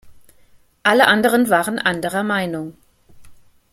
[0.81, 2.75] Alle anderen waren anderer Meinung.